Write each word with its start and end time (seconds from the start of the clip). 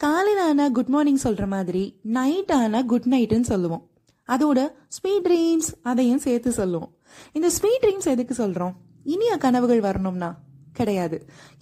காலையில் 0.00 0.40
ஆனால் 0.46 0.72
good 0.76 0.90
morning 0.94 1.22
சொல்கிற 1.24 1.44
மாதிரி 1.52 1.82
நைட் 2.16 2.50
ஆனால் 2.56 2.88
குட் 2.90 3.06
நைட்டுன்னு 3.12 3.48
சொல்லுவோம். 3.50 3.84
அதோட 4.28 4.58
ஸ்வீட் 4.96 5.24
ட்ரீம்ஸ் 5.26 5.68
அதையும் 5.90 6.24
சேர்த்து 6.24 6.50
சொல்லுவோம். 6.58 6.90
இந்த 7.36 7.48
ஸ்வீட் 7.56 7.82
ட்ரீம்ஸ் 7.84 8.08
எதுக்கு 8.14 8.34
சொல்கிறோம் 8.34 8.74
இனிய 9.14 9.32
கனவுகள் 9.44 9.80
வரணும்னா 9.86 10.30
கிடையாது. 10.78 11.16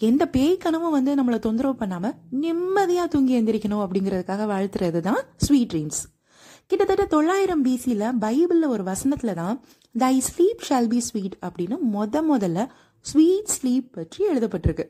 எந்த 0.09 0.23
பேய் 0.35 0.57
கனவும் 0.65 0.95
வந்து 0.97 1.13
நம்மளை 1.21 1.39
தொந்தரவு 1.47 1.77
பண்ணாமல் 1.83 2.17
நிம்மதியாக 2.43 3.09
தூங்கி 3.15 3.37
எந்திரிக்கணும் 3.41 3.85
அப்படிங்கிறதுக்காக 3.85 4.49
வாழ்த்துறது 4.53 5.03
தான் 5.09 5.23
ஸ்வீட் 5.47 5.71
ட்ரீம்ஸ் 5.75 6.03
கிட்டத்தட்ட 6.71 7.05
தொள்ளாயிரம் 7.15 7.63
பிசியில் 7.69 8.05
பைபிளில் 8.25 8.73
ஒரு 8.75 8.85
வசனத்தில் 8.91 9.39
தான் 9.43 9.57
thy 9.95 10.15
sleep 10.29 10.67
shall 10.69 10.91
be 10.93 11.01
sweet 11.09 11.39
அப்படின்னு 11.47 11.77
முத 11.95 12.23
முதல்ல 12.33 12.61
ஸ்வீட் 13.07 13.53
ஸ்லீப் 13.57 13.89
பற்றி 13.97 14.21
எழுதப்பட்டிருக்கு. 14.33 14.87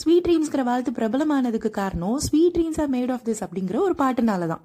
ஸ்வீட் 0.00 0.26
ட்ரீம்ஸ்கிற 0.26 0.62
வாழ்த்து 0.62 0.90
பிரபலமானதுக்கு 0.90 1.70
காரணம் 1.70 2.18
sweet 2.18 2.56
dreams 2.56 2.80
are 2.80 2.90
made 2.90 3.12
of 3.12 3.22
this 3.24 3.40
அப்படிங்கிற 3.44 3.76
ஒரு 3.78 3.94
பாட்டுனால 3.98 4.46
தான் 4.46 4.64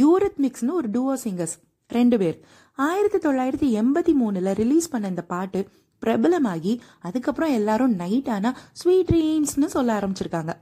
யூரித் 0.00 0.40
மிக்ஸ்னு 0.44 0.70
ஒரு 0.70 0.88
டூவோ 0.90 1.14
சிங்கர்ஸ் 1.24 1.54
ரெண்டு 1.88 2.18
பேர். 2.18 2.36
ஆயிரத்தி 2.74 3.18
தொள்ளாயிரத்தி 3.28 3.68
எண்பத்தி 3.80 4.12
மூணுல 4.20 4.52
ரிலீஸ் 4.54 4.88
பண்ண 4.88 5.08
இந்த 5.08 5.22
பாட்டு 5.22 5.68
பிரபலமாகி 6.02 6.80
அதுக்கப்புறம் 7.00 7.50
எல்லாரும் 7.50 7.94
நைட் 7.94 8.28
ஆனா 8.28 8.56
ஸ்வீட் 8.72 9.10
ட்ரீம்ஸ்னு 9.10 9.64
சொல்ல 9.64 9.98
ஆரம்பிச்சிருக்காங்க. 9.98 10.54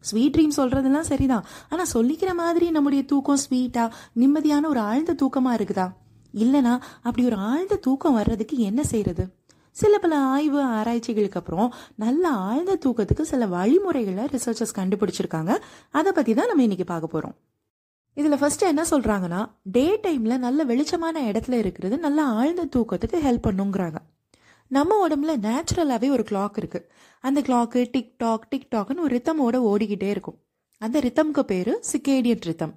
ஸ்வீட் 0.00 0.34
ட்ரீம் 0.36 0.56
சொல்றதெல்லாம் 0.56 1.08
சரிதான். 1.12 1.44
ஆனா 1.68 1.84
சொல்லிக்கிற 1.94 2.34
மாதிரி 2.34 2.70
நம்முடைய 2.70 3.04
தூக்கம் 3.04 3.42
ஸ்வீட்டா 3.50 3.90
நிம்மதியான 4.16 4.66
ஒரு 4.66 4.80
ஆழ்ந்த 4.80 5.14
தூக்கமா 5.22 5.52
இருக்குதா? 5.58 5.88
இல்லனா 6.34 6.78
அப்படி 7.02 7.24
ஒரு 7.24 7.36
ஆழ்ந்த 7.36 7.76
தூக்கம் 7.76 8.14
வர்றதுக்கு 8.14 8.58
என்ன 8.58 8.82
செய்யறது 8.84 9.26
சில 9.70 9.98
பல 9.98 10.16
ஆய்வு 10.16 10.62
ஆராய்ச்சிகளுக்கு 10.62 11.38
அப்புறம் 11.38 11.74
நல்ல 11.94 12.28
ஆழ்ந்த 12.28 12.78
தூக்கத்துக்கு 12.86 13.22
சில 13.22 13.46
வழிமுறைகளை 13.46 14.24
ரிசர்ச்சர்ஸ் 14.24 14.78
கண்டுபிடிச்சிருக்காங்க. 14.78 15.58
அதை 15.90 16.12
பத்தி 16.12 16.34
தான் 16.34 16.46
நம்ம 16.46 16.62
இன்னைக்கு 16.62 16.84
பார்க்க 16.84 17.20
போறோம். 17.20 17.36
இதுல 18.16 18.36
ஃபர்ஸ்ட் 18.36 18.62
என்ன 18.62 18.82
சொல்றாங்கன்னா 18.82 19.50
டே 19.62 20.00
டைம்ல 20.02 20.38
நல்ல 20.38 20.64
வெளிச்சமான 20.64 21.14
இடத்துல 21.14 21.52
இருக்கிறது 21.52 21.98
நல்ல 21.98 22.22
ஆழ்ந்த 22.22 22.66
தூக்கத்துக்கு 22.76 23.18
ஹெல்ப் 23.26 23.46
பண்ணுங்கிறாங்க. 23.46 23.94
நம்ம 24.66 25.08
உடம்புல 25.08 25.38
நேச்சுரலாகவே 25.38 26.10
ஒரு 26.10 26.24
கிளாக் 26.30 26.56
இருக்கு. 26.56 26.90
அந்த 27.20 27.40
கிளாக்கு 27.40 27.80
டிக்டாக் 27.96 28.46
டிக்டாக்னு 28.50 29.00
ஒரு 29.00 29.16
ரித்தமோட 29.16 29.82
ஓடிக்கிட்டே 29.82 30.08
இருக்கும். 30.08 30.38
அந்த 30.78 30.98
ரித்தம்க்கு 30.98 31.40
பேரு 31.40 31.82
சிக்கேடியன் 31.92 32.40
ரித்தம் 32.40 32.74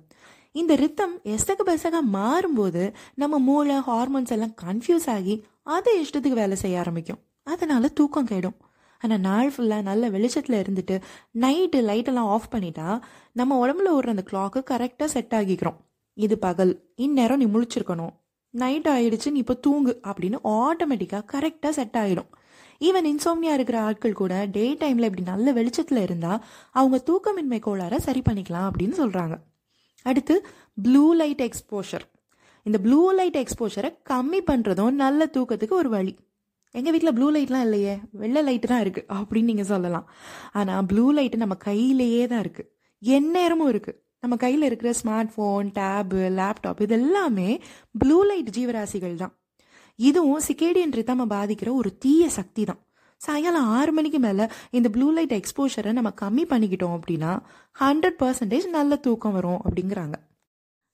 இந்த 0.55 0.75
ரித்தம் 0.75 1.13
எசக 1.33 1.59
பெசக 1.69 1.99
மாறும்போது 2.15 2.83
நம்ம 3.15 3.39
மூளை 3.39 3.77
ஹார்மோன்ஸ் 3.87 4.33
எல்லாம் 4.35 4.55
கன்ஃபியூஸ் 4.63 5.07
ஆகி 5.09 5.35
அதை 5.63 5.93
இஷ்டத்துக்கு 6.03 6.41
வேலை 6.41 6.55
செய்ய 6.55 6.79
ஆரம்பிக்கும். 6.79 7.21
அதனால 7.43 7.87
தூக்கம் 7.87 8.29
கேடும். 8.31 8.57
ஆனால் 9.01 9.19
நாள் 9.19 9.51
ஃபுல்லாக 9.53 9.81
நல்ல 9.81 10.09
வெளிச்சத்தில் 10.09 10.61
இருந்துட்டு 10.63 10.95
நைட்டு 11.43 11.79
லைட்டெல்லாம் 11.89 12.29
ஆஃப் 12.35 12.51
பண்ணிட்டா 12.51 12.89
நம்ம 13.31 13.57
உடம்புல 13.63 13.93
ஓடுற 13.95 14.13
அந்த 14.15 14.25
கிளாக்கு 14.31 14.61
கரெக்டாக 14.71 15.09
செட் 15.15 15.33
ஆகிக்கிறோம். 15.39 15.79
இது 16.17 16.37
பகல். 16.37 16.73
இந்நேரம் 16.95 17.37
நீ 17.37 17.45
முழிச்சிருக்கணும். 17.45 18.13
நைட் 18.53 18.87
ஆயிடுச்சு 18.87 19.29
நீ 19.31 19.39
இப்போ 19.39 19.53
தூங்கு 19.53 19.93
அப்படின்னு 20.07 20.39
ஆட்டோமேட்டிக்காக 20.57 21.25
கரெக்டாக 21.33 21.69
செட் 21.69 21.97
ஆகிடும் 22.01 22.29
ஈவன் 22.81 23.07
இன்சோம்னியா 23.11 23.53
இருக்கிற 23.53 23.77
ஆட்கள் 23.81 24.13
கூட 24.13 24.33
டே 24.45 24.65
டைமில் 24.81 25.07
இப்படி 25.07 25.21
நல்ல 25.21 25.51
வெளிச்சத்தில் 25.51 26.01
இருந்தால் 26.01 26.43
அவங்க 26.71 26.97
தூக்கமின்மை 27.09 27.59
கோளாரை 27.65 27.97
சரி 27.97 28.21
பண்ணிக்கலாம் 28.21 28.67
அப்படின்னு 28.69 28.95
சொல்கிறாங்க 28.97 29.35
அடுத்து 30.09 30.35
ப்ளூ 30.85 31.05
லைட் 31.21 31.43
எக்ஸ்போஷர் 31.47 32.05
இந்த 32.67 32.77
ப்ளூ 32.85 32.99
லைட் 33.17 33.39
எக்ஸ்போஷரை 33.43 33.89
கம்மி 34.11 34.39
பண்ணுறதும் 34.49 34.99
நல்ல 35.03 35.25
தூக்கத்துக்கு 35.35 35.75
ஒரு 35.81 35.89
வழி. 35.95 36.13
எங்கள் 36.75 36.93
வீட்டில் 36.93 37.15
ப்ளூ 37.17 37.27
லைட்லாம் 37.35 37.65
இல்லையே 37.67 37.95
வெள்ளை 38.21 38.41
லைட்டு 38.47 38.69
தான் 38.71 38.83
இருக்குது 38.83 39.09
அப்படின்னு 39.17 39.49
நீங்கள் 39.51 39.69
சொல்லலாம். 39.71 40.05
ஆனால் 40.59 40.85
ப்ளூ 40.91 41.05
லைட்டு 41.17 41.41
நம்ம 41.43 41.55
கையிலேயே 41.67 42.23
தான் 42.31 42.43
இருக்குது 42.45 42.69
எந்நேரமும் 43.01 43.71
இருக்குது 43.73 43.99
நம்ம 44.23 44.35
கையில் 44.43 44.67
இருக்கிற 44.67 44.89
ஸ்மார்ட் 44.99 45.31
ஃபோன் 45.35 45.69
டேபு 45.77 46.19
லேப்டாப் 46.39 46.81
இது 46.85 46.95
எல்லாமே 46.99 47.49
ப்ளூ 48.01 48.17
லைட் 48.29 48.51
ஜீவராசிகள் 48.57 49.15
தான். 49.23 49.33
இதுவும் 50.09 50.43
சிக்கேடியன் 50.47 50.95
ரித்தமை 50.99 51.25
பாதிக்கிற 51.33 51.69
ஒரு 51.81 51.89
தீய 52.03 52.30
சக்தி 52.37 52.63
தான். 52.69 52.81
சாயங்காலம் 53.26 53.67
ஆறு 53.78 53.92
மணிக்கு 53.92 54.20
மேலே 54.20 54.45
இந்த 54.78 54.88
ப்ளூ 54.89 55.08
லைட் 55.11 55.36
எக்ஸ்போஷரை 55.39 55.92
நம்ம 55.92 56.10
கம்மி 56.22 56.44
பண்ணிக்கிட்டோம் 56.52 56.95
அப்படின்னா 56.98 57.32
ஹண்ட்ரட் 57.80 58.17
பர்சன்டேஜ் 58.22 58.67
நல்ல 58.70 58.95
தூக்கம் 58.95 59.36
வரும் 59.38 59.61
அப்படிங்கிறாங்க. 59.67 60.16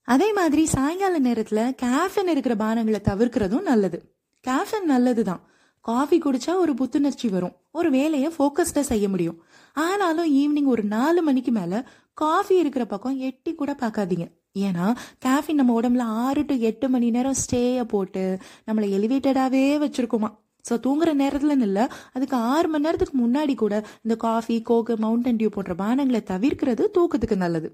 அதே 0.08 0.28
மாதிரி 0.34 0.66
சாயங்கால 0.66 1.20
நேரத்தில் 1.20 1.64
கேஃபின் 1.84 2.32
இருக்கிற 2.34 2.56
பானங்களை 2.56 3.00
தவிர்க்கிறதும் 3.10 3.68
நல்லது. 3.72 4.00
கேஃபின் 4.48 4.88
நல்லது 4.94 5.24
தான் 5.24 5.42
காஃபி 5.86 6.18
குடிச்சா 6.20 6.54
ஒரு 6.64 6.74
புத்துணர்ச்சி 6.74 7.28
வரும். 7.30 7.56
ஒரு 7.72 7.90
வேலையை 7.92 8.30
ஃபோக்கஸ்டாக 8.38 8.90
செய்ய 8.92 9.10
முடியும். 9.10 9.38
ஆனாலும் 9.74 10.30
ஈவினிங் 10.40 10.72
ஒரு 10.74 10.84
நாலு 10.96 11.22
மணிக்கு 11.22 11.52
மேலே 11.52 11.80
காஃபி 12.14 12.56
இருக்கிற 12.58 12.86
பக்கம் 12.86 13.18
எட்டி 13.30 13.54
கூட 13.54 13.72
பார்க்காதீங்க. 13.80 14.28
ஏன்னா 14.66 14.86
கேஃபின் 15.26 15.60
நம்ம 15.62 15.74
உடம்புல 15.82 16.06
ஆறு 16.26 16.44
டு 16.46 16.56
எட்டு 16.70 16.90
மணி 16.90 17.10
நேரம் 17.18 17.40
ஸ்டேயை 17.42 17.84
போட்டு 17.94 18.24
நம்மளை 18.68 18.88
எலிவேட்டடாகவே 18.98 19.66
வச்சுருக்குமா? 19.84 20.30
ஸோ 20.66 20.74
தூங்குற 20.86 21.10
நேரத்துலன்னு 21.22 21.68
இல்லை 21.70 21.86
அதுக்கு 22.16 22.36
ஆறு 22.54 22.68
மணி 22.72 22.86
நேரத்துக்கு 22.86 23.16
முன்னாடி 23.22 23.54
கூட 23.62 23.76
இந்த 24.06 24.16
காஃபி 24.26 24.56
கோக்கு 24.70 24.96
மவுண்டன் 25.06 25.40
டியூ 25.40 25.50
போன்ற 25.56 25.76
பானங்களை 25.84 26.22
தவிர்க்கிறது 26.32 26.86
தூக்கத்துக்கு 26.98 27.38
நல்லது. 27.46 27.70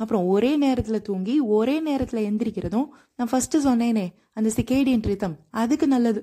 அப்புறம் 0.00 0.24
ஒரே 0.34 0.52
நேரத்தில் 0.64 1.04
தூங்கி 1.08 1.34
ஒரே 1.56 1.74
நேரத்தில் 1.88 2.26
எந்திரிக்கிறதும் 2.28 2.88
நான் 3.16 3.30
ஃபர்ஸ்ட் 3.32 3.56
சொன்னேனே 3.66 4.06
அந்த 4.38 4.48
சிக்கேடியன் 4.58 5.06
ரித்தம் 5.10 5.36
அதுக்கு 5.62 5.86
நல்லது. 5.94 6.20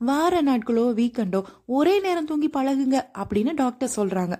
வார 0.00 0.34
நாட்களோ 0.48 0.84
வீக்கெண்டோ 0.98 1.40
ஒரே 1.76 1.94
நேரம் 2.04 2.28
தூங்கி 2.30 2.48
பழகுங்க 2.56 2.98
அப்படின்னு 3.22 3.54
டாக்டர் 3.62 3.96
சொல்கிறாங்க 3.96 4.34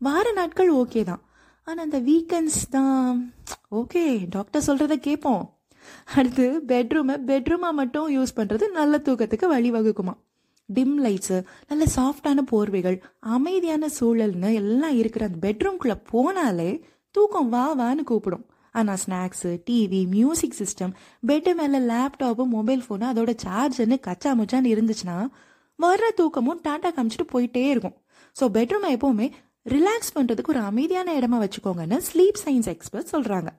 வார 0.00 0.26
நாட்கள் 0.38 0.70
ஓகே 0.82 1.02
தான். 1.10 1.22
ஆனால் 1.66 1.84
அந்த 1.86 1.98
வீக்கெண்ட்ஸ் 2.08 2.62
தான் 2.76 3.18
ஓகே 3.80 4.02
டாக்டர் 4.36 4.66
சொல்கிறத 4.68 4.94
கேட்போம் 5.06 5.44
அடுத்து 6.16 6.46
பெட்ரூமை 6.70 7.14
பெட்ரூமாக 7.28 7.78
மட்டும் 7.80 8.08
யூஸ் 8.16 8.36
பண்ணுறது 8.38 8.64
நல்ல 8.78 8.98
தூக்கத்துக்கு 9.06 9.46
வழிவகுக்குமா 9.54 10.14
டிம் 10.76 10.96
லைட்ஸு 11.04 11.38
நல்ல 11.70 11.84
சாஃப்டான 11.96 12.44
போர்வைகள் 12.50 12.96
அமைதியான 13.36 13.88
சூழல்னு 13.98 14.50
எல்லாம் 14.60 14.96
இருக்கிற 15.00 15.24
அந்த 15.28 15.40
பெட்ரூம்குள்ளே 15.46 15.96
போனாலே 16.12 16.70
தூக்கம் 17.14 17.52
வா 17.54 17.64
வான்னு 17.80 18.02
கூப்பிடும். 18.10 18.44
ஆனால் 18.74 19.00
snacks 19.02 19.50
TV 19.68 20.02
music 20.12 20.58
system 20.58 20.92
bed 21.28 21.52
மேலே 21.58 21.80
லேப்டாப்பு 21.90 22.44
மொபைல் 22.56 22.84
ஃபோனு 22.84 23.06
அதோட 23.12 23.32
சார்ஜர்னு 23.44 23.98
கச்சா 24.06 24.30
முச்சான்னு 24.38 24.72
இருந்துச்சுன்னா 24.74 25.16
வர்ற 25.78 26.06
தூக்கமும் 26.20 26.62
டாட்டா 26.66 26.90
காமிச்சிட்டு 26.96 27.26
போயிட்டே 27.34 27.64
இருக்கும். 27.72 27.96
ஸோ 28.36 28.44
பெட்ரூமை 28.56 28.90
எப்போவுமே 28.96 29.26
ரிலாக்ஸ் 29.66 30.14
பண்ணுறதுக்கு 30.14 30.52
ஒரு 30.54 30.62
அமைதியான 30.70 31.12
இடமா 31.18 31.38
வச்சுக்கோங்கன்னு 31.44 31.98
ஸ்லீப் 32.08 32.40
சயின்ஸ் 32.44 32.70
எக்ஸ்பர்ட் 32.74 33.12
சொல்கிறாங்க 33.14 33.50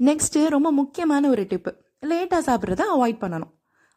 நெக்ஸ்ட்டு 0.00 0.40
ரொம்ப 0.54 0.68
முக்கியமான 0.80 1.28
ஒரு 1.34 1.44
டிப்பு 1.52 1.72
லேட்டாக 2.10 2.42
சாப்பிட்றத 2.48 2.82
அவாய்ட் 2.94 3.22
பண்ணணும். 3.22 3.52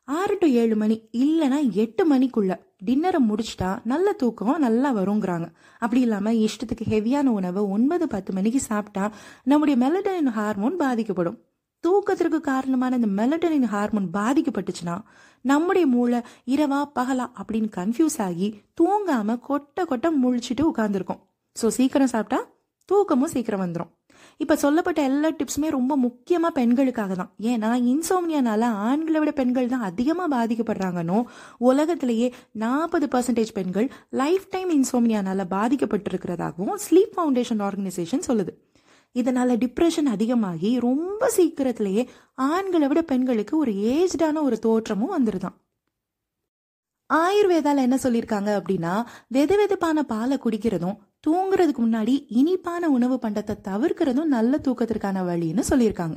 ஆறு 0.10 0.36
டு 0.42 0.48
ஏழு 0.48 0.76
மணி 0.76 0.96
இல்லைன்னா 1.24 1.58
எட்டு 1.84 2.04
மணிக்குள்ள 2.12 2.54
டின்னரை 2.86 3.20
முடிச்சிட்டா 3.30 3.70
நல்ல 3.84 4.14
தூக்கம் 4.14 4.64
நல்லா 4.66 4.90
வருங்கிறாங்க. 4.94 5.48
அப்படி 5.82 6.02
இல்லாமல் 6.02 6.40
இஷ்டத்துக்கு 6.46 6.86
ஹெவியான 6.94 7.28
உணவை 7.40 7.62
ஒன்பது 7.76 8.06
பத்து 8.08 8.34
மணிக்கு 8.34 8.62
சாப்பிட்டா 8.62 9.04
நம்முடைய 9.44 9.76
மெலட்டனின் 9.84 10.32
ஹார்மோன் 10.38 10.78
பாதிக்கப்படும். 10.78 11.38
தூக்கத்திற்கு 11.84 12.40
காரணமான 12.42 12.96
இந்த 12.96 13.10
மெலட்டனின் 13.20 13.70
ஹார்மோன் 13.74 14.10
பாதிக்கப்பட்டுச்சுன்னா 14.14 14.96
நம்முடைய 15.46 15.86
மூளை 15.88 16.20
இரவா 16.46 16.82
பகலா 16.98 17.28
அப்படின்னு 17.40 17.70
கன்ஃபியூஸ் 17.78 18.20
ஆகி 18.28 18.50
தூங்காம 18.82 19.38
கொட்ட 19.50 19.86
கொட்ட 19.86 20.08
முழிச்சிட்டு 20.24 20.66
உட்காந்துருக்கும் 20.72 21.22
ஸோ 21.56 21.68
சீக்கிரம் 21.78 22.14
சாப்பிட்டா 22.16 22.40
தூக்கமும் 22.90 23.34
சீக்கிரம் 23.36 23.64
வந்துடும் 23.66 23.92
இப்போ 24.42 24.56
சொல்லப்பட்ட 24.56 25.04
எல்லா 25.04 25.30
டிப்ஸுமே 25.30 25.70
ரொம்ப 25.70 25.96
முக்கியமாக 25.96 26.54
பெண்களுக்காக 26.54 27.16
தான் 27.16 27.32
ஏன்னா 27.42 27.70
இன்சோம்னியானால 27.90 28.62
ஆண்களை 28.62 29.20
விட 29.20 29.32
பெண்கள் 29.32 29.68
தான் 29.68 29.82
அதிகமாக 29.82 30.30
பாதிக்கப்படுறாங்கன்னு 30.36 31.18
உலகத்திலேயே 31.58 32.34
நாற்பது 32.52 33.08
பர்சன்டேஜ் 33.08 33.52
பெண்கள் 33.54 33.88
லைஃப் 34.10 34.50
டைம் 34.50 34.72
இன்சோம்னியானால 34.72 35.46
பாதிக்கப்பட்டிருக்கிறதாகவும் 35.50 36.80
ஸ்லீப் 36.90 37.14
ஃபவுண்டேஷன் 37.18 37.64
ஆர்கனைசேஷன் 37.68 38.26
சொல்லுது. 38.28 38.54
இதனால 39.16 39.58
டிப்ரெஷன் 39.64 40.10
அதிகமாகி 40.12 40.80
ரொம்ப 40.80 41.30
சீக்கிரத்திலேயே 41.30 42.10
ஆண்களை 42.34 42.88
விட 42.88 43.02
பெண்களுக்கு 43.02 43.58
ஒரு 43.58 43.72
ஏஜ்டான 43.72 44.42
ஒரு 44.42 44.60
தோற்றமும் 44.60 45.14
வந்துருதான். 45.18 45.58
ஆயுர்வேதால 47.14 47.86
என்ன 47.88 48.00
சொல்லியிருக்காங்க 48.04 48.50
அப்படின்னா 48.60 48.96
வெது 49.34 49.56
வெதுப்பான 49.62 50.00
பாலை 50.00 50.40
குடிக்கிறதும் 50.44 50.98
தூங்குறதுக்கு 51.28 51.80
முன்னாடி 51.80 52.26
இனிப்பான 52.28 52.90
உணவு 52.90 53.20
பண்டத்தை 53.22 53.56
தவிர்க்கிறதும் 53.64 54.24
நல்ல 54.24 54.60
தூக்கத்திற்கான 54.64 55.24
வழின்னு 55.24 55.64
சொல்லியிருக்காங்க. 55.70 56.16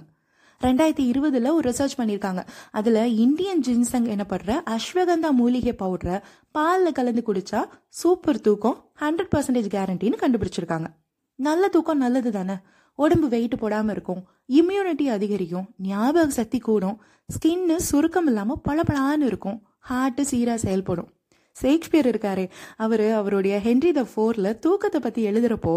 ரெண்டாயிரத்தி 0.60 1.04
இருபதுல 1.12 1.52
ஒரு 1.52 1.70
ரிசர்ச் 1.70 1.99
பண்ணியிருக்காங்க. 1.99 2.46
அதுல 2.70 3.08
இந்தியன் 3.08 3.60
ஜின்சங் 3.60 4.08
எனப்படுற 4.14 4.60
அஸ்வகந்தா 4.70 5.31
மூலிகை 5.31 5.75
பவுடரை 5.78 6.22
பாலில் 6.50 6.93
கலந்து 6.93 7.22
குடிச்சா 7.26 7.64
சூப்பர் 7.88 8.40
தூக்கம் 8.40 8.90
ஹண்ட்ரட் 9.00 9.32
பர்சன்டேஜ் 9.37 9.72
கேரண்டின்னு 9.75 10.20
கண்டுபிடிச்சிருக்காங்க. 10.20 10.87
நல்ல 11.34 11.69
தூக்கம் 11.69 11.98
நல்லது 11.98 12.31
தானே? 12.31 12.55
உடம்பு 12.94 13.28
வெயிட் 13.28 13.55
போடாம 13.55 13.90
இருக்கும் 13.90 14.25
இம்யூனிட்டி 14.48 15.02
அதிகரிக்கும் 15.02 15.69
ஞாபக 15.78 16.31
சக்தி 16.31 16.58
கூடும் 16.58 17.00
ஸ்கின்னு 17.26 17.76
சுருக்கம் 17.76 18.26
இல்லாம 18.26 18.60
பளபளான்னு 18.69 19.26
இருக்கும் 19.31 19.62
ஹார்ட்டு 19.90 20.25
சீரா 20.31 20.55
செயல்படும். 20.55 21.10
ஷேக்ஸ்பியர் 21.56 22.08
இருக்காரே. 22.12 22.46
அவரு 22.76 23.14
அவருடைய 23.14 23.60
ஹென்ரி 23.64 23.93
த 23.93 24.04
ஃபோர்ல 24.12 24.58
தூக்கத்தை 24.58 25.00
பத்தி 25.00 25.22
எழுதுறப்போ 25.31 25.75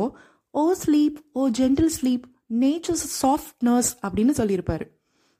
O 0.53 0.73
sleep 0.85 1.17
O 1.31 1.49
gentle 1.49 1.93
sleep 1.97 2.25
nature's 2.61 3.05
soft 3.21 3.57
nurse 3.59 3.91
அப்படின்னு 4.05 4.33
சொல்லியிருப்பாரு. 4.37 4.85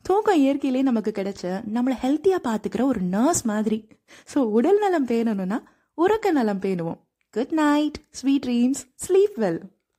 தூக்கம் 0.05 0.37
இயற்கையிலே 0.37 0.81
நமக்கு 0.81 1.11
கிடைச்ச 1.11 1.43
நம்மளை 1.75 1.95
ஹெல்த்தியாக 2.03 2.41
பார்த்துக்கிற 2.47 2.81
ஒரு 2.81 3.01
நர்ஸ் 3.01 3.43
மாதிரி. 3.43 3.79
ஸோ 4.33 4.39
உடல் 4.57 4.79
நலம் 4.79 5.07
பேணணும்னா 5.07 5.59
உறக்க 5.97 6.31
நலம் 6.31 6.59
பேணுவோம். 6.59 6.99
Good 7.33 7.53
night 7.61 7.97
sweet 8.09 8.45
dreams 8.45 8.81
sleep 9.05 9.38
well. 9.38 9.61